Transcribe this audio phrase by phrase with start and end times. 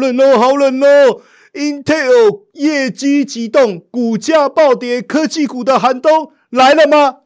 [0.00, 1.20] 冷哦，好冷哦
[1.52, 7.18] ！Intel 业绩急动，股价暴跌，科技股的寒冬来了吗？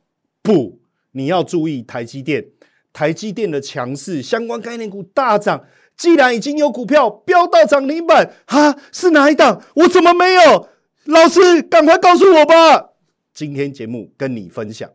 [0.43, 0.81] 不，
[1.13, 2.49] 你要注意台积电，
[2.93, 5.65] 台积电的强势，相关概念股大涨。
[5.97, 9.63] 既然已经有股票飙到涨停板，哈，是哪一档？
[9.77, 10.69] 我怎么没有？
[11.05, 12.91] 老师，赶快告诉我吧！
[13.33, 14.91] 今天节目跟你分享。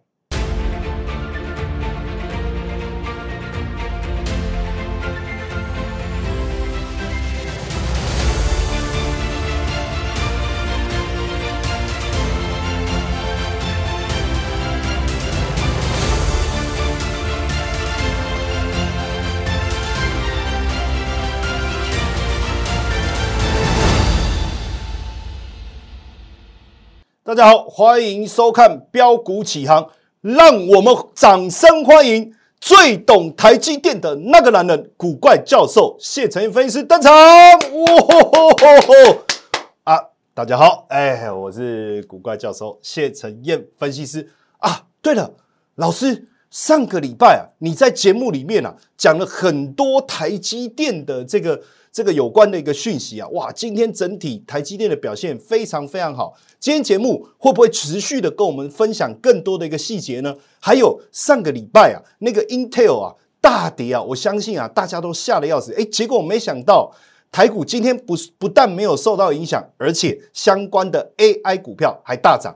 [27.29, 29.87] 大家好，欢迎收看标股起航，
[30.21, 37.14] 让我们掌声欢迎最懂台积电的那个男人——古怪教授谢承彦分析师登场。
[37.14, 37.53] 哇
[39.84, 40.00] 啊！
[40.34, 44.86] 大家好，哎，我是古怪教授谢承彦分析师啊。
[45.00, 45.31] 对了，
[45.75, 51.62] 老师，上个礼拜啊，你在节目里面啊讲了很多台积电的这个。
[52.00, 53.52] 这个有关的一个讯息啊，哇！
[53.52, 56.33] 今天整体台积电的表现非常非常好。
[56.58, 60.33] 今天节目会不会持续的跟我们分享更多的一个细节呢？
[60.61, 65.73] 还有上个礼拜啊，那个 Intel 啊大跌啊，我相信啊大家都吓得要死。
[65.73, 66.89] 哎，结果我没想到
[67.33, 72.56] 台股今天不不但没有受到影响，而且相关的 AI 股票还大涨。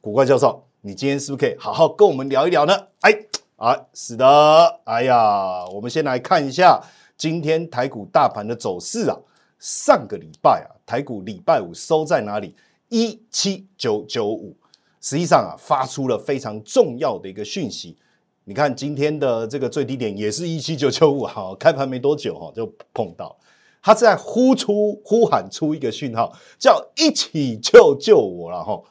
[0.00, 2.72] 古怪教授，你今天是不是可以好好跟我们聊一聊呢？
[3.00, 3.12] 哎
[3.56, 6.80] 啊，是的，哎呀，我们先来看一下。
[7.16, 9.16] 今天台股大盘的走势啊，
[9.58, 12.54] 上个礼拜啊，台股礼拜五收在哪里？
[12.88, 14.54] 一七九九五，
[15.00, 17.96] 实际上啊，发出了非常重要的一个讯息。
[18.44, 23.36] 你看今天的这个最低点也是一七九九五，好，开盘没多久哈就碰到，
[23.82, 28.82] 它在呼出呼喊出一个讯号，叫一起救救我了哈。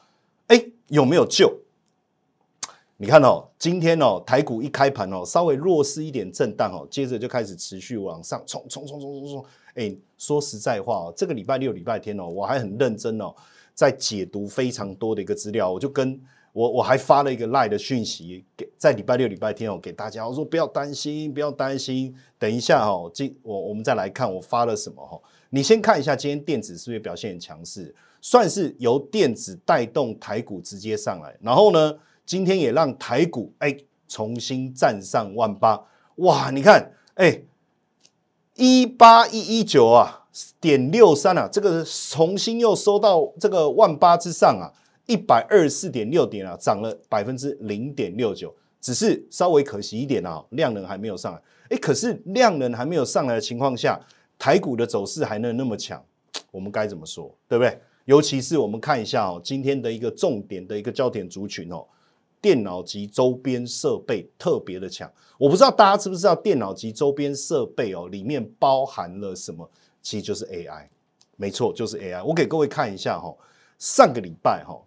[0.48, 1.63] 哎，有没有救？
[2.96, 9.44] 你看哦，今天哦，台股一开盘哦，稍微弱势一点震荡哦，接着就开始持续往上冲冲冲冲冲冲。
[9.74, 13.34] 哎，说实在话哦，这个礼拜六、礼拜天哦，我还很认真哦，
[13.74, 16.20] 在解读非常多的一个资料，我就跟
[16.52, 25.20] 我我还发了一个赖的讯息给在礼拜六、礼拜天哦给大家，我说不要担心，不要担心，等一下哈，今我我们再来看我发了什么哈。
[25.50, 31.98] 你先看一下今天电子是不是表现很强势，算是由电子带动台股直接上来，然后呢？
[32.26, 33.76] 今天也让台股哎
[34.08, 35.84] 重新站上万八
[36.16, 36.50] 哇！
[36.50, 37.42] 你看哎
[38.54, 40.26] 一八一一九啊
[40.60, 44.70] 点六三啊，这个重新又收到这个万八之上啊，
[45.06, 51.40] 一百二十四点六点啊，涨了百分之零点六九，只是稍微可惜一点啊，量能还没有上来。
[51.70, 54.00] 哎，可是量能还没有上来的情况下，
[54.38, 56.02] 台股的走势还能那么强，
[56.50, 57.32] 我们该怎么说？
[57.48, 57.78] 对不对？
[58.04, 61.84] 尤其是我们看一下哦，今天的一个重点的一个焦点族群哦。
[62.44, 69.66] 电脑及周边设备特别的强，我不知道大家知不知道电脑及周边设备哦，里面包含了什么？
[70.02, 70.86] 其实就是 AI，
[71.38, 72.22] 没错，就是 AI。
[72.22, 73.34] 我给各位看一下哈，
[73.78, 74.78] 上个礼拜哈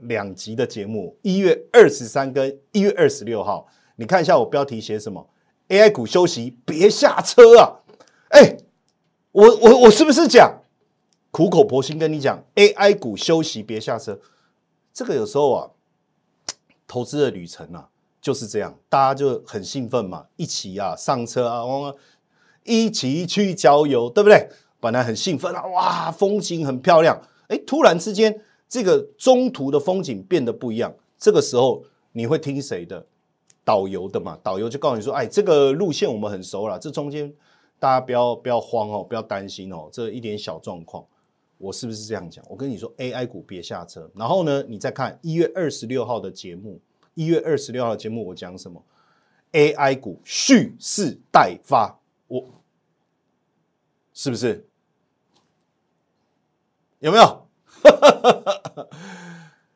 [0.00, 5.24] 两集的节目，一月二十三跟一月二十六号，你看一下我标题写什么
[5.68, 7.78] ？AI 股休息，别下车啊！
[8.30, 8.56] 哎，
[9.30, 10.62] 我我我是不是讲
[11.30, 14.18] 苦口婆心跟你讲，AI 股休息，别下车？
[14.92, 15.70] 这个有时候啊。
[16.86, 17.88] 投资的旅程啊，
[18.20, 21.62] 就是这样，大家就很兴奋嘛，一起啊上车啊，
[22.64, 24.48] 一起去郊游，对不对？
[24.80, 33.06] 本来很兴奋啊，哇，风景很漂亮，哎，突然之间这个中途的风景变得不一样，这个时候你会听谁的？
[33.64, 37.32] 导游的嘛，导游就告诉你说，哎，这个路线我们很熟了，这中间
[37.78, 41.02] 大家不要不要慌哦，不要担心哦，这一点小状况。
[41.56, 42.44] 我是不是这样讲？
[42.48, 44.10] 我跟你说，AI 股别下车。
[44.14, 46.80] 然后呢，你再看一月二十六号的节目，
[47.14, 48.82] 一月二十六号的节目我讲什么
[49.52, 52.44] ？AI 股蓄势待发，我
[54.12, 54.66] 是不是？
[56.98, 57.46] 有没有？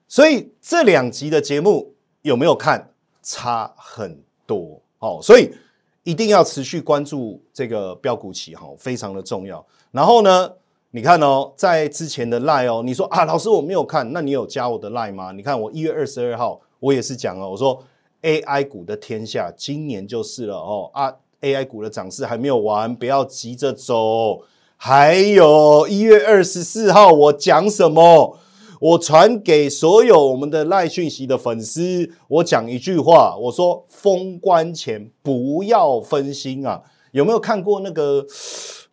[0.09, 2.93] 所以这两集的节目有没有看？
[3.23, 5.21] 差很多哦。
[5.23, 5.55] 所以
[6.03, 9.65] 一定要持续关注这个标股起哈，非常的重要。
[9.91, 10.55] 然后呢？
[10.93, 15.33] 你看哦，在之前的 line 哦，你说啊，老师我没有看，那你有加我的 line 吗？
[15.33, 17.79] 你看我一月二十二号，我也是讲哦，我说
[18.23, 24.41] AI 股的天下，今年就是了哦啊，AI 股的涨势还没有完，不要急着走。
[24.79, 28.39] 还有一月二十四号，我讲什么？
[28.81, 36.83] 我传给所有我们的赖讯息的粉丝，我讲一句话，我说封关前不要分心啊。
[37.13, 38.25] 有没有看过那个？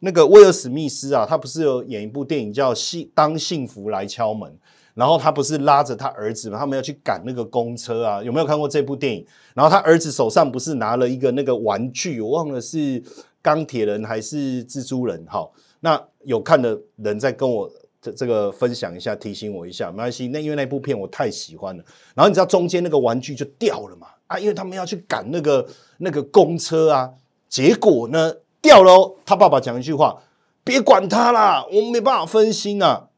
[0.06, 4.48] 那个威尔史密斯啊，他不是有演一部电影叫《幸当幸福来敲门》，
[4.94, 9.26] 然后他不是拉着他儿子嘛，他们要去赶那个公车啊，有没有看过这部电影？
[9.56, 13.02] 然后他儿子手上不是拿了一个那个玩具，我忘了是
[13.42, 15.26] 钢铁人还是蜘蛛人？
[15.26, 15.50] 哈，
[15.80, 17.68] 那有看的人在跟我
[18.00, 20.28] 这这个分享一下，提醒我一下，没关系。
[20.28, 24.06] 那因为那部片我太喜欢了，然后你知道中间那个玩具就掉了嘛？
[24.28, 25.68] 啊，因为他们要去赶那个
[25.98, 27.12] 那个公车啊，
[27.50, 28.32] 结果呢？
[28.66, 30.24] 掉了，他爸爸讲一句话
[30.66, 33.10] ：“别管他啦，我没办法分心啊。”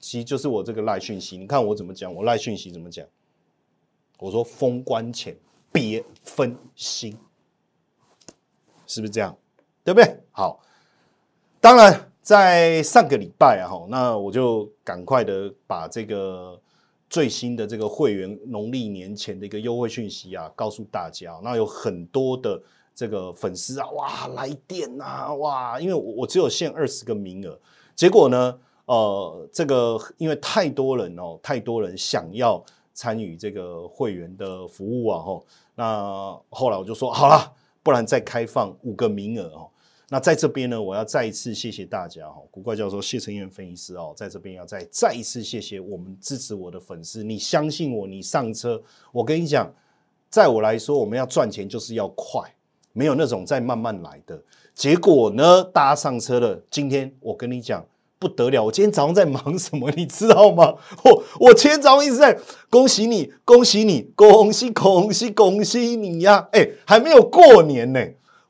[0.00, 2.14] 其实就是我这个赖讯息，你看我怎么讲？
[2.14, 3.06] 我赖讯息怎么讲？
[4.18, 5.36] 我说封关前
[5.70, 7.14] 别分心，
[8.86, 9.36] 是不是这样？
[9.84, 10.18] 对不对？
[10.30, 10.60] 好，
[11.60, 16.58] 当然在上个礼拜啊，哈，那我就赶快的把这个
[17.10, 21.38] 最新的这个会员农历年前的一个优惠讯息啊，告诉大家。
[21.44, 22.62] 那有很多的。
[22.96, 27.60] 这个粉丝啊，哇，来电呐，哇，因为我我只有限二十个名额，
[27.94, 32.64] 结果呢，呃，这个因为太多人哦，太多人想要
[32.94, 35.44] 参与这个会员的服务啊，吼，
[35.74, 37.52] 那后来我就说好了，
[37.82, 39.68] 不然再开放五个名额哦。
[40.08, 48.82] 那在这边呢，我要再一次谢谢大家哈，古怪教授谢承彦分析师哦，在这边要再再一次谢谢我们支持我的粉丝，你相信我，你上车，
[49.12, 49.70] 我跟你讲，
[50.30, 52.40] 在我来说，我们要赚钱就是要快。
[52.96, 54.42] 没有那种再慢慢来的
[54.74, 55.62] 结果呢？
[55.62, 56.58] 大家上车了。
[56.70, 57.84] 今天我跟你讲
[58.18, 60.74] 不得了，我今天早上在忙什么，你知道吗？
[61.04, 62.38] 我 我今天早上一直在
[62.70, 66.48] 恭喜你，恭喜你，恭喜恭喜恭喜你呀！
[66.52, 68.00] 哎，还没有过年呢，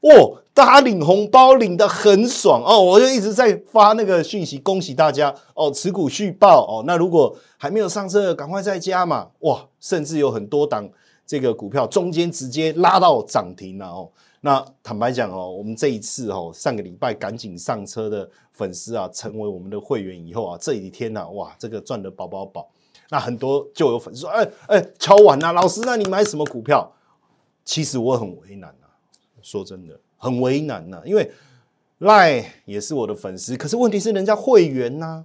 [0.03, 6.85] 哇，大家领红包领的很爽哦，我就一直在发那个讯息，恭喜大家哦，持股续报哦。
[6.87, 9.27] 那如果还没有上车，赶快再加嘛！
[9.41, 10.89] 哇，甚至有很多档
[11.27, 14.09] 这个股票中间直接拉到涨停了哦。
[14.47, 22.71] 那坦白讲哦，我们这一次哦，上个礼拜赶紧上车的粉丝啊，成为我们的会员以后啊，这几天呢，哇，这个赚的饱饱饱。
[23.11, 26.89] 那很多就有粉丝说，哎哎，敲完了，老师，那你买什么股票？
[27.65, 28.87] 其实我很为难啊，
[29.43, 31.29] 说真的，很为难呐，因为
[31.99, 35.25] 赖也是我的粉丝，可是问题是人家会员呐，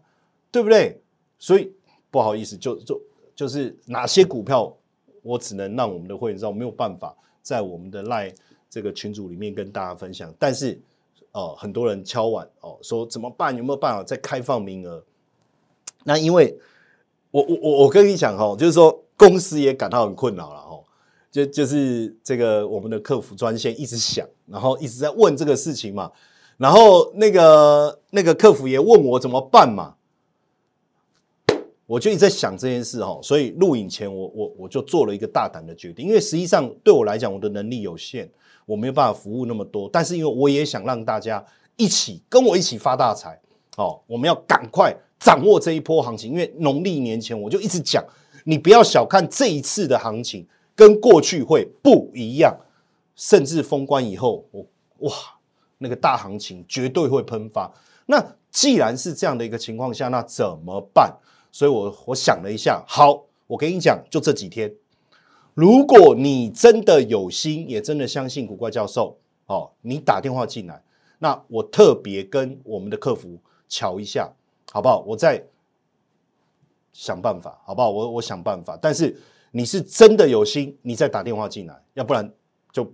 [0.50, 1.00] 对不对？
[1.38, 1.72] 所以
[2.10, 3.00] 不好意思，就就
[3.36, 4.76] 就是哪些股票，
[5.22, 8.34] 我只能让我们的会员知道，没有办法在我们的赖。
[8.72, 10.80] 这个群组里面跟大家分享，但是
[11.34, 13.56] 哦，很多人敲碗哦，说怎么办？
[13.56, 15.04] 有没有办法再开放名额？
[16.06, 16.58] 那因为
[17.32, 20.80] 我我我我跟你讲哈，就是说公司也感到很困扰了哈，
[21.30, 26.10] 就就是这个我们的客服专线一直响，然后一直在问这个事情嘛，
[26.56, 29.96] 然后那个那个客服也问我怎么办嘛。
[31.88, 38.32] 我就一直在想这件事哈，所以录影前我我我就做了一个大胆的决定，因为实际上对我来讲，我的能力有限，
[38.72, 39.90] 我没有办法服务那么多。
[39.92, 41.44] 但是因为我也想让大家
[41.76, 43.40] 一起跟我一起发大财
[43.78, 46.32] 哦，我们要赶快掌握这一波行情。
[46.32, 48.04] 因为农历年前我就一直讲，
[48.46, 52.56] 你不要小看这一次的行情，跟过去会不一样，
[53.16, 54.66] 甚至封关以后，我
[55.00, 55.14] 哇
[55.80, 57.72] 那个大行情绝对会喷发。
[58.06, 61.12] 那既然是这样的一个情况下，那怎么办？
[61.52, 64.74] 所以，我我想了一下，好，我跟你讲，就这几天，
[65.54, 69.18] 如果你真的有心，也真的相信古怪教授，
[69.48, 70.82] 哦，你打电话进来，
[71.20, 73.38] 那我特别跟我们的客服
[73.68, 74.32] 瞧一下，
[74.72, 75.04] 好不好？
[75.06, 75.44] 我再
[76.94, 77.90] 想办法，好不好？
[77.90, 78.78] 我我想办法。
[78.82, 79.16] 但是
[79.52, 82.32] 你是真的有心，你再打电话进来，要不然
[82.72, 82.92] 就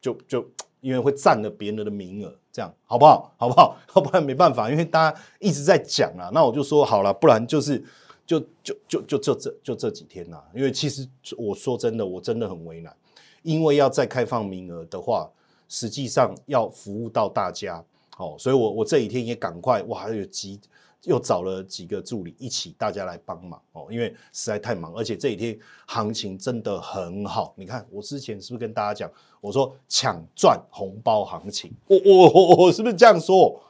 [0.00, 0.50] 就就
[0.80, 2.34] 因为会占了别人的名额。
[2.52, 3.32] 这样好不好？
[3.38, 3.78] 好不好？
[3.96, 6.28] 要不然没办法，因为大家一直在讲啊。
[6.34, 7.82] 那我就说好了，不然就是
[8.26, 10.42] 就就就就就这就这几天呐。
[10.54, 12.94] 因为其实我说真的，我真的很为难，
[13.42, 15.30] 因为要再开放名额的话，
[15.68, 17.84] 实际上要服务到大家，
[18.18, 20.60] 哦，所以我我这几天也赶快哇，有急。
[21.04, 27.52] 又找了几个助理一起，大家来帮忙哦，因为实在太忙，而且这几天行情真的很好。
[27.56, 29.10] 你看，我之前是不是跟大家讲，
[29.40, 33.60] 我说抢赚红包行情，我我我我是不是这样说？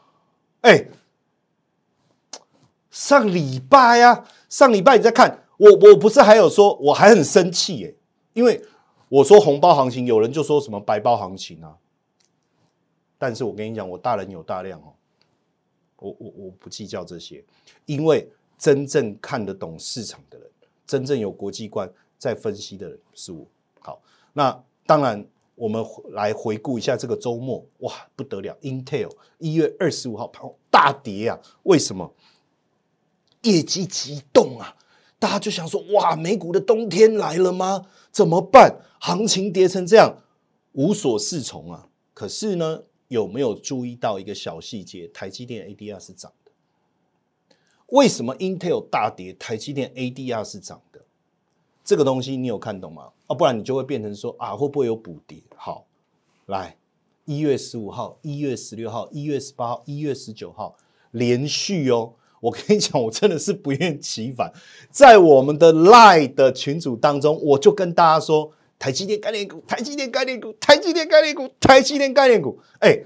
[0.61, 0.87] 哎，
[2.93, 7.97] 上礼拜呀，上礼拜你在看我，我不是还有说，我还很生气耶，
[8.35, 8.63] 因为
[9.09, 11.75] 我说红包行情，有人就说什么白包行情啊，
[13.19, 14.93] 但是我跟你讲，我大人有大量哦。
[15.97, 17.43] 我我我不计较这些，
[17.87, 20.47] 因为真正看得懂市场的人，
[20.87, 23.47] 真正有国际观在分析的人是我。
[23.81, 32.13] 好，那当然我们来回顾一下这个周末，哇，不得了！Intel 一月二十五号盘大跌啊，为什么？
[33.43, 34.77] 业绩激动啊，
[35.19, 37.87] 大家就想说，哇，美股的冬天来了吗？
[38.11, 38.81] 怎么办？
[39.01, 40.19] 行情跌成这样，
[40.73, 41.89] 无所适从啊！
[42.15, 42.83] 可是呢？
[43.09, 45.07] 有没有注意到一个小细节？
[45.09, 46.53] 台积电 ADR 是涨的，
[47.89, 51.05] 为什么 Intel 大跌，台积电 ADR 是涨的？
[51.85, 53.11] 这个东西你有看懂吗？
[53.27, 55.43] 啊，不然你就会变成说啊，会不会有补跌？
[55.57, 55.85] 好，
[56.47, 56.79] 来，
[57.27, 60.79] 一月十五号、一月十六号、一月十八号、一月十九号
[61.11, 62.15] 连续哦。
[62.43, 64.53] 我跟你讲，我真的是不厌其烦，
[64.91, 72.59] 在我们的 Line 的群组当中，我就跟大家说，台积电概念股，台积电概念股，台积电概念股，台积电概念股。
[72.81, 72.99] 哎，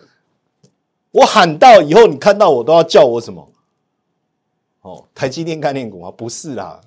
[1.11, 3.53] 我喊到以后，你看到我都要叫我什么？
[4.81, 6.81] 哦，台积电概念股啊，不是啦。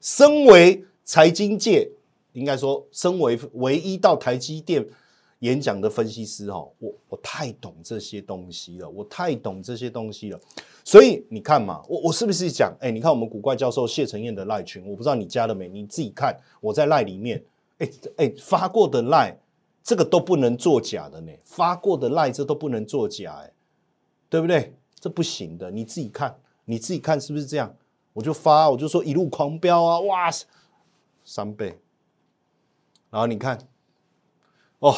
[0.00, 1.88] 身为财经界，
[2.32, 4.84] 应该说，身为唯一到台积电。
[5.42, 10.40] 演讲的分析师哦，我我太懂这些东西了，我太懂这些东西了，
[10.84, 17.44] 所以你看嘛，我我是不是讲，哎，你看我们古怪教授谢承彦的赖群，我不知道你加了没，你自己看，我在赖里面，
[17.78, 19.36] 哎哎发过的赖，
[19.82, 23.52] 这个都不能作假的呢，发过的赖这都不能作假，哎，
[24.28, 24.76] 对不对？
[25.00, 27.74] 这不行的，你自己看，你自己看是不是这样？
[28.12, 30.30] 我就发，我就说一路狂飙啊，哇，
[31.24, 31.80] 三倍，
[33.10, 33.58] 然后你看，
[34.78, 34.94] 哦。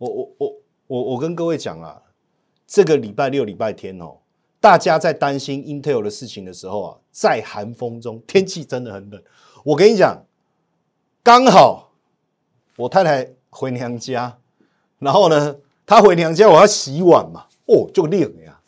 [0.00, 2.00] 我我我我我跟各位讲啊，
[2.66, 4.16] 这个礼拜六礼拜天哦，
[4.58, 9.22] 大家在担心 Intel 的事情的时候啊，在寒风中，天气真的很冷。
[9.62, 10.24] 我跟你讲，
[11.22, 11.92] 刚好
[12.76, 14.38] 我太太回娘家，
[14.98, 18.58] 然后呢，她回娘家，我要洗碗嘛，哦，就冷呀，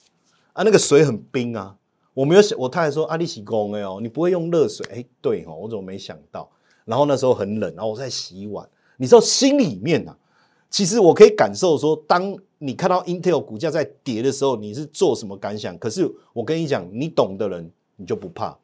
[0.52, 1.78] 啊，那个水很冰啊。
[2.12, 4.86] 我没有想，我太太说啊，你洗工哎哦，你不会用热水？
[4.92, 6.50] 哎，对哦，我怎么没想到？
[6.84, 10.14] 然后那时候很冷，然后我在洗碗，你知道心里面啊。
[10.72, 15.76] 其实我可以感受说，当你看到 Intel 股价在跌的时候，你是做什么感想？
[15.76, 18.56] 可是我跟你讲，你懂的人你就不怕。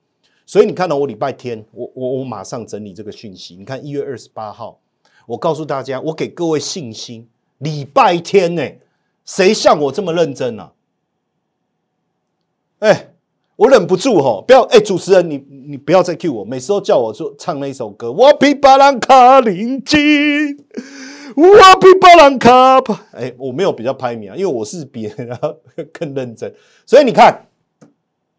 [0.47, 3.57] 所以你看到我礼拜天，我我我马上整理这个讯息。
[3.57, 4.79] 你看一月二十八号，
[5.27, 7.29] 我告诉大家，我给各位信心。
[7.59, 8.63] 礼拜天呢，
[9.27, 10.73] 谁像我这么认真啊？
[12.79, 13.11] 哎，
[13.57, 20.65] 我忍不住哈，不要哎，主持人你你不要再 cue 我，每次都叫我说唱那一首歌，我比巴兰卡林金。
[21.37, 22.79] 我比巴兰卡，
[23.13, 25.39] 哎，我没有比较拍名啊，因为我是比人家
[25.93, 26.53] 更认真，
[26.87, 27.47] 所以你看，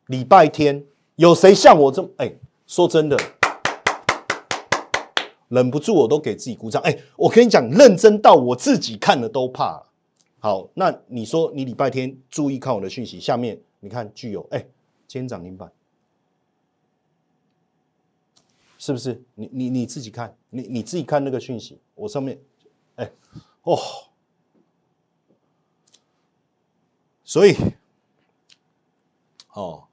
[0.07, 0.83] 礼拜天
[1.15, 2.33] 有谁像我这么哎？
[2.65, 3.17] 说真的，
[5.49, 6.81] 忍不住我都给自己鼓掌。
[6.83, 9.83] 哎，我跟你讲，认真到我自己看了都怕。
[10.39, 14.59] 好，那你说你礼拜天注意看我的讯息，下面你看具有哎，
[15.07, 15.71] 今天涨停板，
[18.77, 19.21] 是不是？
[19.35, 22.39] 你你你自己看，你你自己看那个讯息，我上面。
[22.99, 23.11] 哎，
[23.63, 23.79] 哦，
[27.23, 27.55] 所以，
[29.53, 29.85] 哦，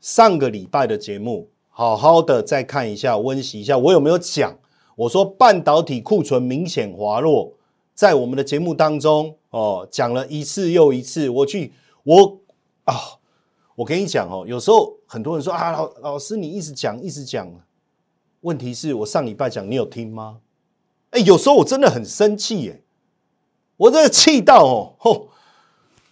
[0.00, 4.58] 上个礼拜的节目，好好的再看一下，温习一下，我有没有讲？
[4.96, 7.52] 我说半导体库存明显滑落，
[7.92, 11.28] 在我们的节目当中，哦，讲了一次又一次。
[11.28, 12.40] 我去，我
[12.84, 12.94] 啊，
[13.74, 17.46] 我跟你讲哦，有时候很多人说啊，老老师你一直讲一直讲，
[18.40, 20.40] 问题是我上礼拜讲，你有听吗？
[21.16, 22.82] 哎，有时候我真的很生气耶！
[23.78, 25.28] 我真的气到哦，吼！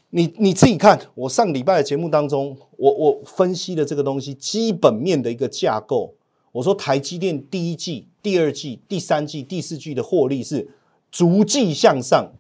[0.08, 6.14] 你你自己看，我上礼拜的节目当中，我我分析的这个东西基本面的一个架构。
[6.52, 10.70] 我说台积电第一季、第二季、第三季、第四季的获利是
[11.10, 12.32] 逐季向上。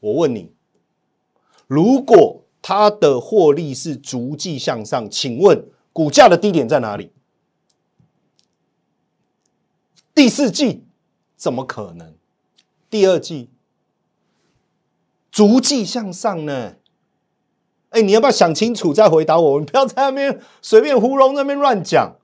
[0.00, 0.50] 我问你，
[1.68, 7.12] 如果它的获利是逐季向上，请问股价的低点在哪里？
[10.14, 10.84] 第四季
[11.36, 12.14] 怎么可能？
[12.90, 13.48] 第二季
[15.30, 16.74] 逐季向上呢？
[17.90, 19.60] 哎，你要不要想清楚再回答我？
[19.60, 22.16] 你不要在那边随便胡弄，那边乱讲。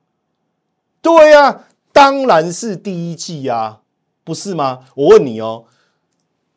[1.01, 3.81] 对呀，当然是第一季啊，
[4.23, 4.85] 不是吗？
[4.95, 5.65] 我问你哦，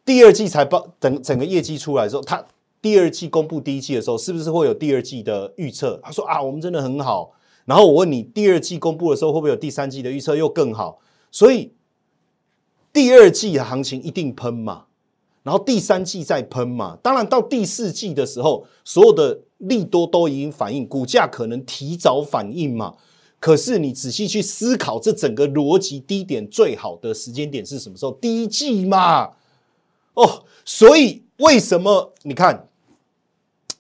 [0.05, 2.45] 第二季才报整整个业绩出来的时候，他
[2.83, 5.99] 第二季公布第一季的时候，是不是会有第二季的预测？
[6.03, 7.33] 他说啊，我们真的很好。
[7.65, 10.99] 然后我问你，第二季公布的时候，会不会有第三季的预测又更好？
[11.31, 11.73] 所以
[12.93, 14.87] 第二季的行情一定喷嘛，
[15.43, 22.97] 然后第三季再喷嘛，当然到第四季的时候，所有的利多都已经反应，股价可能提早反应嘛。
[23.39, 28.13] 可是你仔细去思考，这整个逻辑低点最好的时间点是什么时候？
[28.13, 29.31] 第一季嘛。
[30.15, 32.69] 哦，所以为什么你看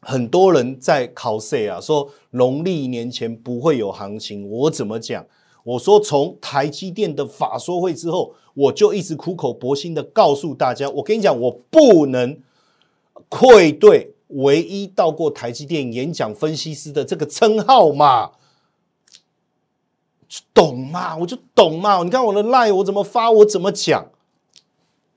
[0.00, 5.26] 很多人在考 C 啊，说农历年前不会有行情，我怎么讲？
[5.62, 12.40] 我说，从台积电的法说会之后，我就一直苦口婆心的告诉大家，我跟你讲，我不能
[13.28, 18.32] 愧对唯一到过台积电演讲分析师的这个称号嘛，
[20.54, 21.16] 懂嘛？
[21.18, 22.02] 我就懂嘛。
[22.02, 24.10] 你看我的 line，我怎么发，我怎么讲。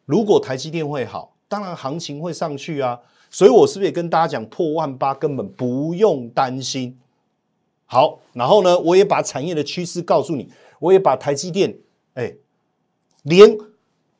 [0.05, 2.99] 如果台积电会好，当然行情会上去啊。
[3.29, 6.99] 所以我是不是也跟大家讲，破万八根本不用担心。
[7.85, 10.49] 好，然后呢，我也把产业的趋势告诉你，
[10.79, 11.77] 我也把台积电，
[12.15, 12.35] 哎，
[13.23, 13.57] 连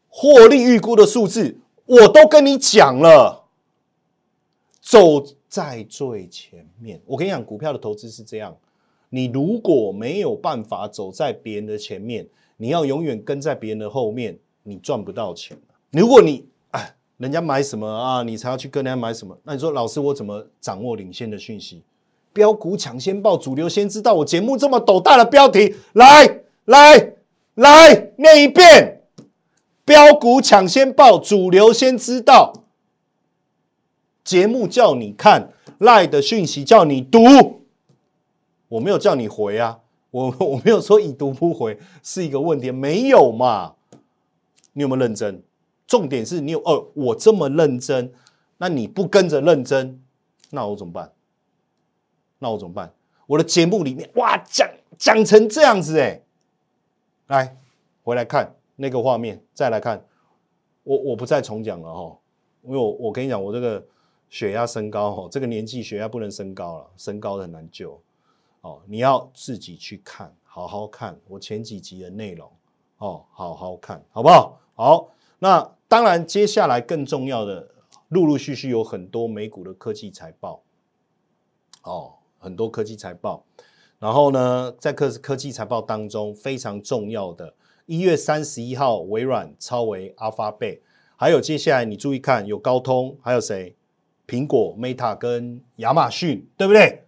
[0.07, 3.45] 获利预估的数字我都跟你讲了，
[4.79, 7.01] 走在最前面。
[7.05, 8.55] 我跟你讲，股票的投资是这样，
[9.09, 12.27] 你如果没有办法走在别人的前面，
[12.57, 15.57] 你要永远跟在别人的后面，你赚不到钱。
[15.91, 19.37] 如果你哎，人家买什么啊，你才要去跟人家买什么？
[19.43, 21.83] 那你说，老师，我怎么掌握领先的讯息？
[22.33, 24.15] 标股抢先报，主流先知道。
[24.15, 27.13] 我节目这么斗大的标题，来来
[27.53, 29.03] 来，念一遍：
[29.85, 32.53] 标股抢先报，主流先知道。
[34.23, 37.21] 节目叫你看，赖的讯息叫你读，
[38.69, 39.79] 我没有叫你回啊，
[40.11, 43.73] 我我没有说已读不回是一个问题，没有嘛？
[44.73, 45.43] 你有没有认真？
[45.85, 48.11] 重点是你有呃，我这么认真，
[48.57, 50.01] 那你不跟着认真，
[50.49, 51.11] 那我怎么办？
[52.43, 52.93] 那我怎么办？
[53.25, 56.21] 我的节目里面哇，讲讲成这样子哎，
[57.27, 57.57] 来
[58.03, 60.05] 回来看那个画面，再来看
[60.83, 62.19] 我我不再重讲了哈，
[62.63, 63.81] 因为我我跟你讲，我这个
[64.27, 67.97] 血压升高哈，这个年纪血压不能升高了，升高很难救
[68.59, 72.51] 哦，你要自己去看，好好看我前几集的内容
[72.97, 74.59] 哦，好好看好不好？
[74.75, 75.09] 好，
[75.39, 77.69] 那当然接下来更重要的，
[78.09, 80.61] 陆陆续续有很多美股的科技财报
[81.83, 82.15] 哦。
[82.43, 83.45] 很多科技财报，
[83.99, 87.53] 然后呢，在科科技财报当中非常重要的，
[87.85, 90.81] 一月三十一号，微软超为阿法贝
[91.15, 93.75] 还有接下来你注意看，有高通，还有谁？
[94.27, 97.03] 苹果、Meta 跟亚马逊，对不对？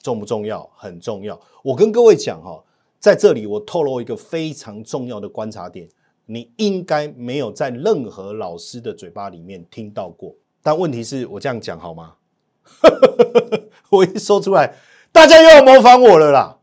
[0.00, 0.70] 重不重要？
[0.76, 1.40] 很重要。
[1.64, 2.62] 我跟各位讲哈，
[3.00, 5.88] 在这里我透露一个非常重要的观察点，
[6.26, 10.34] 你应该没有在任何老师的嘴巴里面听到过。
[10.62, 12.14] 但问题是我这样讲好吗？
[13.90, 14.74] 我一说出来，
[15.12, 16.58] 大家又要模仿我了啦，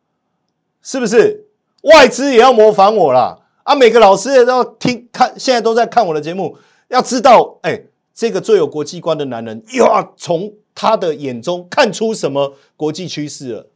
[0.82, 1.48] 是不是？
[1.82, 3.42] 外资也要模仿我啦。
[3.64, 3.74] 啊！
[3.74, 6.56] 每个老师也要听看，现在都在看我的节目，
[6.90, 7.82] 要知道，哎，
[8.14, 13.68] 这个最有国际观的男人，又要从他的眼中看出什么国际趋势了，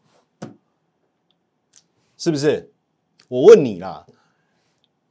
[2.16, 2.72] 是不是？
[3.30, 4.06] 我问你啦。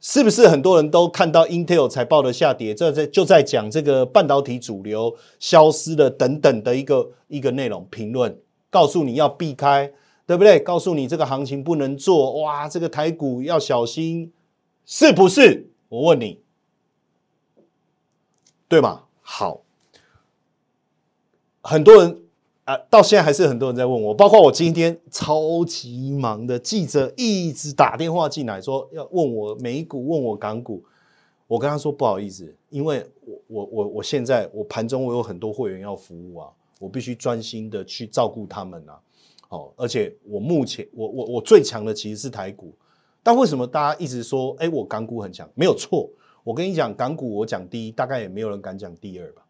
[0.01, 2.73] 是不是很多人都看到 Intel 财报的下跌？
[2.73, 9.91] 这在就在讲这个半导体主流消失了等等的一个一个内容评论，告诉你要避开，
[10.25, 10.59] 对不对？
[10.59, 14.31] 告诉你这个行情不能做，哇，这个台股要小心，
[14.85, 15.69] 是不是？
[15.89, 16.39] 我问你，
[18.69, 19.03] 对吗？
[19.21, 19.63] 好，
[21.61, 22.28] 很多人。
[22.69, 30.83] 啊，到现在还是很多人在问我，包括我今天超级忙的记者一直打电话进来，说要问我美股，问我港股。
[31.47, 36.47] 我跟他说不好意思，因为我我我我现在我盘中我有很多会员要服务啊，
[36.79, 38.99] 我必须专心的去照顾他们啊。
[39.49, 42.71] 哦，而且我目前我我我最强的其实是台股，
[43.23, 45.49] 但为什么大家一直说哎我港股很强？
[45.55, 46.07] 没有错，
[46.43, 49.41] 我跟你讲港股我讲第一，大概也没有人敢讲第二吧。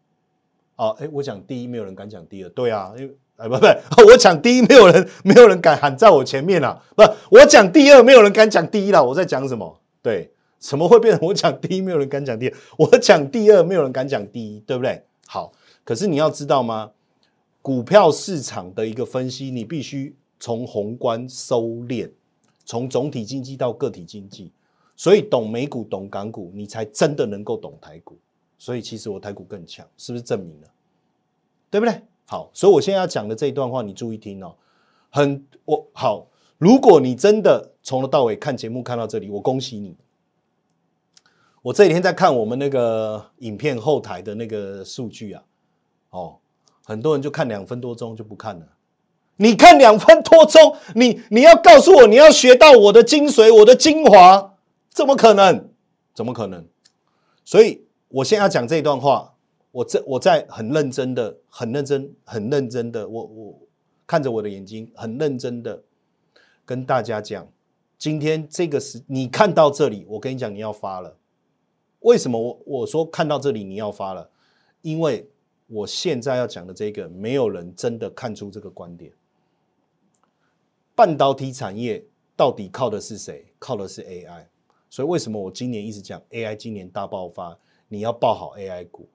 [0.80, 2.48] 哦，哎，我讲第一，没有人敢讲第二。
[2.50, 3.66] 对啊，因为哎，不不，
[4.10, 6.82] 我讲第一，没有人，没有人敢喊在我前面啊。
[6.96, 9.04] 不，我讲第二，没有人敢讲第一了。
[9.04, 9.78] 我在讲什么？
[10.00, 12.56] 对，怎么会变成我讲第一，没有人敢讲第二？
[12.78, 15.04] 我讲第二，没有人敢讲第一，对不对？
[15.26, 15.52] 好，
[15.84, 16.92] 可是你要知道吗？
[17.60, 22.10] 股票市场的一个分析，你必须从宏观收敛，
[22.64, 24.50] 从总体经济到个体经济，
[24.96, 28.16] 所以懂美股、懂港股，你才真的能够懂台股。
[28.60, 30.68] 所以其实我台股更强，是不是证明了？
[31.70, 32.02] 对不对？
[32.26, 34.54] 好，所以我现在要讲的这一段话，你注意听哦。
[35.08, 36.26] 很我好，
[36.58, 39.96] 如果你真的从头到尾看节目看到这里，我恭喜你。
[41.62, 45.42] 我这几天在看我们那个影片后台的那个数据啊，
[46.10, 46.36] 哦，
[46.84, 48.66] 很多人就看两分多钟就不看了。
[49.36, 54.58] 你看两分多钟，你你要告诉我你要学到我的精髓，我的精华，
[54.90, 55.70] 怎么可能？
[56.14, 56.66] 怎么可能？
[57.42, 57.86] 所以。
[58.10, 59.34] 我现在要讲这段话，
[59.70, 63.60] 我这我在很认真的、很认真、很认真的，我我
[64.06, 65.84] 看着我的眼睛，很认真的
[66.64, 67.46] 跟大家讲，
[67.96, 71.16] 今天这个是你看到这里，我跟你讲你要发了。
[72.00, 74.30] 为什么我我说看到这里你要发了？
[74.82, 75.30] 因为
[75.68, 79.12] 我现在要讲的这个，没有人真的看出这个观点。
[80.96, 83.52] 半导体产业到底靠的是谁？
[83.58, 84.46] 靠的是 AI。
[84.88, 87.56] 所以为什么我今年一直讲 AI 今年大爆发？
[87.92, 89.08] 你要报好 AI 股，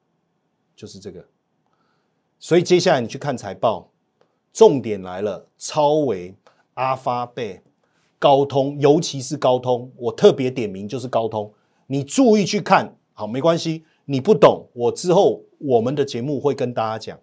[0.76, 1.26] 就是这个。
[2.38, 3.90] 所以接下来你去看财报，
[4.52, 6.36] 重点来了，超维、
[6.74, 7.64] 阿发贝、
[8.20, 11.52] 高通，尤其是高通，我特别点名就是高通。
[11.88, 13.86] 你注意去看好，没关系。
[14.08, 17.20] 你不懂，我之后我们的节目会跟大家讲，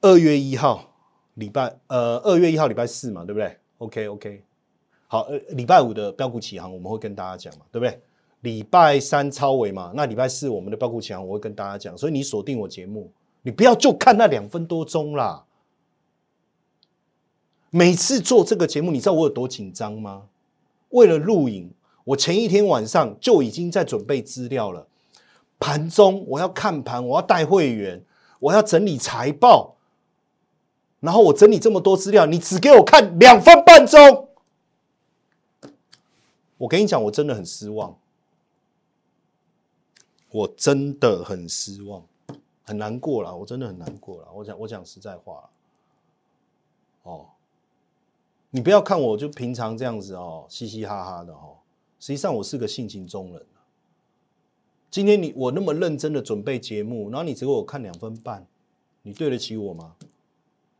[0.00, 0.94] 二月一号
[1.34, 4.44] 礼拜呃二月一号礼拜四嘛，对不对？OK OK，
[5.08, 8.00] 好，呃礼拜五的标股起航我们会跟大家讲嘛，对不对？
[8.44, 15.46] 礼拜三超尾嘛，那礼拜四我们的包股起航我会跟大家讲，所以你锁定我节目，你不要就看那两分多钟啦。
[17.70, 20.24] 每次做这个节目，你知道我有多紧张吗？
[20.90, 21.70] 为了录影，
[22.04, 24.86] 我前一天晚上就已经在准备资料了。
[25.58, 28.04] 盘中我要看盘，我要带会员，
[28.40, 29.76] 我要整理财报，
[31.00, 34.28] 然后我整理这么多资料，你只给我看两分半钟，
[36.58, 37.96] 我跟你讲，我真的很失望，
[40.34, 42.04] 我真的很失望，
[42.64, 44.28] 很难过了，我真的很难过了。
[44.34, 45.48] 我讲，我讲实在话
[47.04, 47.26] 哦。
[48.50, 51.58] 你不要看我就平常这样子哦，嘻嘻哈哈的哦，
[52.00, 53.46] 实际上我是个性情中人。
[54.90, 58.44] 今天你我那么认真的准备节目，然后你只给我看两分半，
[59.02, 59.94] 你对得起我吗？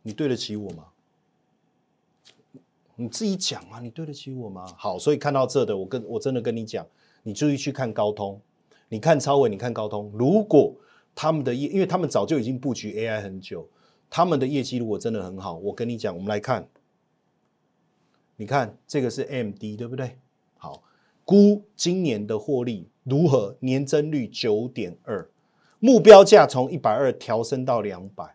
[0.03, 0.89] 你对得起我吗？
[2.97, 4.67] 你自己讲啊，你对得起我吗？
[4.77, 6.85] 好，所以看到这的，我跟我真的跟你讲，
[7.23, 8.41] 你注意去看高通，
[8.89, 10.75] 你看超伟，你看高通，如果
[11.15, 13.69] 他们的业，因为他们早就已经布局 AI 很久，
[14.09, 16.69] 他们的业绩如果真的很好，我跟你讲，我们来看。
[18.37, 20.19] 你看这个是 MD 对不对？
[20.59, 20.83] 好，
[21.25, 23.57] 估今年的获利如何？
[23.61, 25.29] 年增率九点二，
[25.79, 28.35] 目标价从一百二调升到两百。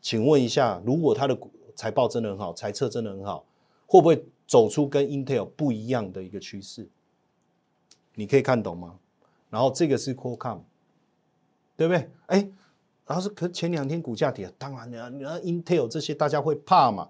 [0.00, 1.38] 请问一下，如果它的
[1.74, 3.44] 财报真的很好，财测真的很好，
[3.86, 6.88] 会不会走出跟 Intel 不一样的一个趋势？
[8.14, 8.98] 你可以看懂吗？
[9.50, 10.60] 然后这个是 Qualcomm，
[11.76, 12.10] 对不对？
[12.26, 12.48] 哎，
[13.06, 17.08] 然后是可前两天股价跌，当然了，你 Intel 这些大家会怕嘛？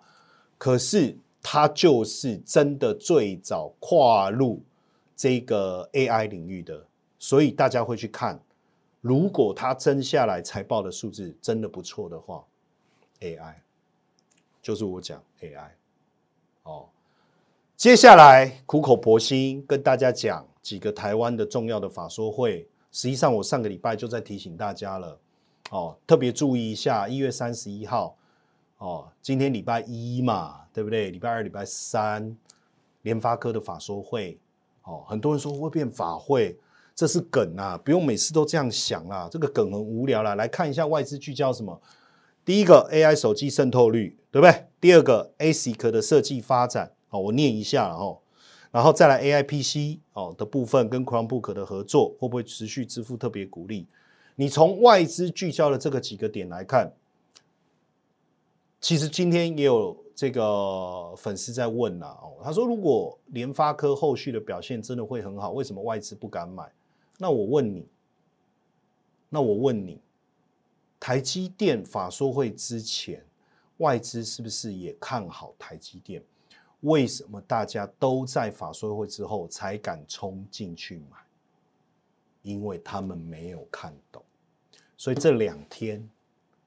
[0.58, 1.16] 可是。
[1.42, 4.62] 它就是真的最早跨入
[5.16, 6.86] 这个 AI 领域的，
[7.18, 8.38] 所以大家会去看。
[9.00, 12.44] 如果它真下来财报的数字真的不错的话
[13.20, 13.54] ，AI
[14.60, 15.70] 就是我讲 AI
[16.64, 16.90] 哦。
[17.80, 25.18] 接下来苦口婆心跟大家讲几个台湾的重要的法说会，实际上我上个礼拜就在提醒大家了
[25.70, 28.14] 哦，特别注意一下一月三十一号。
[28.76, 31.10] 哦，今天礼拜一嘛，对不对？
[31.10, 32.36] 礼拜二、礼拜三，
[33.00, 34.38] 联发科的法说会，
[34.84, 36.58] 哦，很多人说会变法会，
[36.94, 40.34] 这是梗啊，不用每次都这样想啦，这个梗很无聊啦。
[40.34, 41.80] 来看一下外资聚焦什么？
[42.44, 44.66] 第一个 AI 手机渗透率，对不对？
[44.78, 48.22] 第二个 ASIC 的设计发展，哦，我念一下，然后，
[48.70, 53.86] 然后再来 AI PC 哦的部分跟 Chromebook 的合作会不会持续支付特别鼓励？
[54.36, 56.92] 你从外资聚焦的这个几个点来看。
[58.80, 66.64] 其实今天也有这个粉丝在问呐，哦，他说如果联发科后续的表现真的会很好，为什么外资不敢买？
[67.18, 67.86] 那我问你，
[69.28, 70.00] 那我问你，
[70.98, 73.22] 台积电法说会之前，
[73.76, 76.22] 外资是不是也看好台积电？
[76.80, 81.16] 为什么大家都在法说会之后才敢冲进去买？
[82.42, 84.22] 因为他们没有看懂，
[84.96, 86.08] 所以这两天。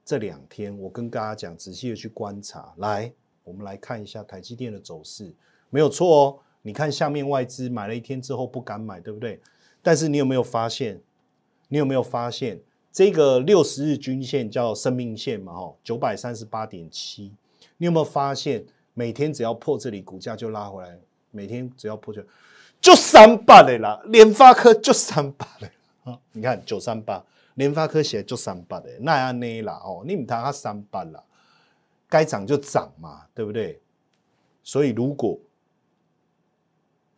[0.05, 2.73] 这两天，我跟大家讲，仔细的去观察。
[2.75, 3.09] 来，
[3.45, 5.33] 我们来看一下台积电的走势，
[5.69, 6.39] 没有错哦。
[6.61, 9.39] 你看下面外资买了一天之后不敢买，对不对？
[9.81, 11.01] 但是你有没有发现？
[11.69, 12.59] 你有没有发现
[12.91, 15.53] 这个六十日均线叫生命线嘛？
[15.53, 17.31] 哈，九百三十八点七。
[17.77, 20.99] 你有没有发现每天只要破这里，股价就拉回来？
[21.31, 22.23] 每天只要破就
[22.79, 25.69] 就三八的啦，联发科就三八的
[26.03, 26.19] 啊！
[26.31, 27.23] 你看九三八。
[27.55, 31.23] 联发科写就三八的，那样呢啦哦，你唔谈它三八啦，
[32.09, 33.79] 该涨就涨嘛，对不对？
[34.63, 35.37] 所以如果，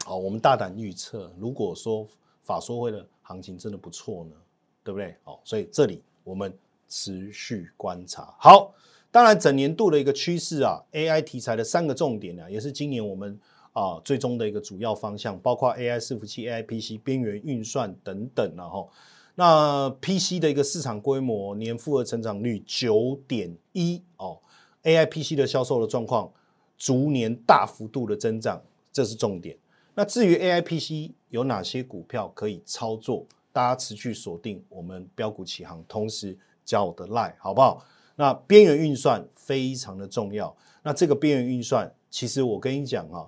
[0.04, 2.06] 好，我们大胆预测，如果说
[2.42, 4.36] 法说会的行情真的不错呢，
[4.84, 5.16] 对不对？
[5.24, 6.54] 好，所以这里我们
[6.90, 8.36] 持续观察。
[8.38, 8.74] 好，
[9.16, 13.40] 当然整年度的一个趋势啊，AI 题材的三个重点呢，也是今年我们
[13.72, 18.90] 啊最终的一个主要方向，包括 AI 伺服器、AI PC、边缘运算等等，然后。
[19.36, 24.38] 那 PC 的一个市场规模年复合成长率九点一哦
[24.84, 26.30] ，AI PC 的销售的状况
[26.78, 29.58] 逐年大幅度的增长，这是重点。
[29.94, 37.86] 那至于 AI PC 有哪些股票可以操作，大家持续锁定我们标股起航，同时加我的 lie，好不好？
[38.16, 40.56] 那边缘运算非常的重要。
[40.84, 43.28] 那这个边缘运算，其实我跟你讲啊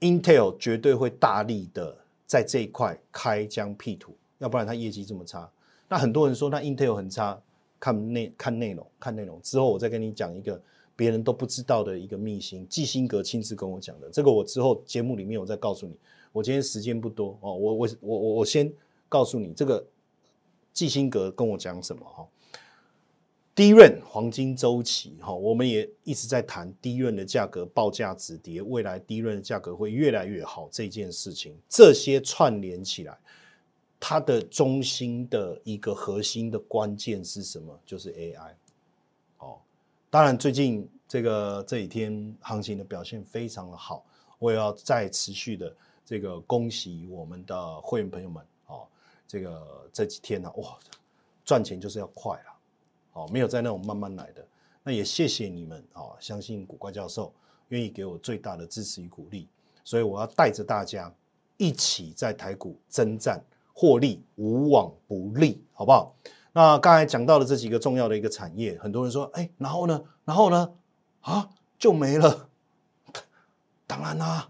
[0.00, 4.16] ，Intel 绝对会大力的在这一块开疆辟土。
[4.38, 5.50] 要不然它业绩这么差，
[5.86, 7.38] 那很多人说那 Intel 很差，
[7.78, 10.58] 看内看内容看内容之后，我再跟你讲一个
[10.96, 15.94] 别人都不知道的一个秘辛，季辛格亲自跟我讲的，这个我之后节目里面我再告诉你。
[16.32, 18.72] 我今天时间不多哦，我我我我我先
[19.10, 19.84] 告诉你这个
[20.72, 22.26] 基辛格跟我讲什么哈？
[23.60, 33.14] 低润黄金周期哈，我们也一直在谈低润的价格报价止跌，未来低润的价格会越来越好这件事情，这些串联起来，
[34.00, 37.78] 它的中心的一个核心的关键是什么？
[37.84, 38.54] 就是 AI。
[39.40, 39.58] 哦，
[40.08, 44.02] 当然最近这个这几天行情的表现非常的好，
[44.38, 48.88] 我也要再持续的这个恭喜我们的会员朋友们哦，
[49.28, 50.78] 这个这几天呢，哇，
[51.44, 52.49] 赚钱就是要快了。
[53.12, 54.46] 哦，没有在那种慢慢来的，
[54.82, 56.02] 那也谢谢你们啊！
[56.20, 57.32] 相信古怪教授
[57.68, 59.48] 愿意给我最大的支持与鼓励，
[59.84, 61.12] 所以我要带着大家
[61.56, 63.42] 一起在台股征战，
[63.74, 66.14] 获利无往不利，好不好？
[66.52, 70.02] 那刚才讲到的这几个重要的一个产业，很多人说，哎，然后呢？
[70.24, 70.72] 然后呢？
[71.20, 72.48] 啊，就没了？
[73.86, 74.48] 当然啦，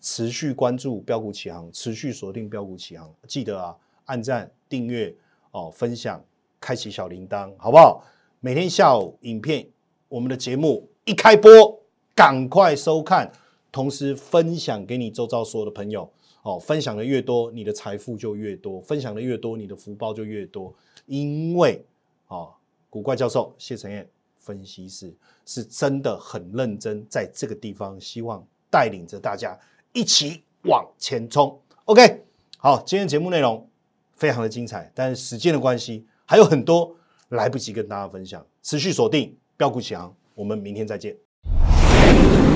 [0.00, 5.14] 持续关注标股起航，持续锁定标股起航，记得啊，按赞、订阅
[5.50, 6.22] 哦，分享。
[6.64, 8.02] 开启小铃铛，好不好？
[8.40, 9.68] 每天下午影片，
[10.08, 11.78] 我们的节目一开播，
[12.14, 13.30] 赶快收看，
[13.70, 16.10] 同时分享给你周遭所有的朋友。
[16.40, 20.74] 哦，分享的越多，你的财富就越多；分享的越多，你的福报就越多。
[21.04, 21.84] 因为，
[22.28, 22.54] 哦，
[22.88, 29.54] 古怪教授谢承彦分析师是真的很认真，在这个地方，希望带领着大家
[29.92, 31.60] 一起往前冲。
[31.84, 32.24] OK，
[32.56, 33.68] 好，今天节目内容
[34.14, 36.06] 非常的精彩，但是时间的关系。
[36.26, 36.96] 还有很多
[37.28, 41.14] 来不及跟大家分享，持续锁定标股强，我们明天再见。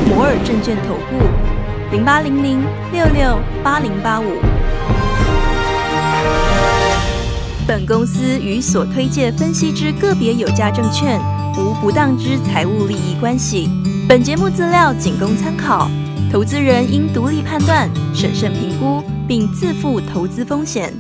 [0.08, 4.24] 摩尔证券投顾零八零零六六八零八五。
[7.66, 11.20] 本公司与所推介分析之个别有价证券
[11.58, 13.68] 无不当之财务利益关系。
[14.08, 15.90] 本节目资料仅供参考，
[16.32, 20.90] 投资人应独立判断、审慎评估，并自负投资风险。